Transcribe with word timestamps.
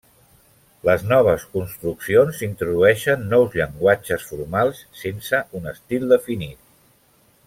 Les 0.87 1.03
noves 1.09 1.43
construccions 1.57 2.39
introdueixen 2.47 3.27
nous 3.35 3.59
llenguatges 3.59 4.25
formals, 4.31 4.81
sense 5.03 5.43
un 5.61 5.73
estil 5.77 6.09
definit. 6.15 6.57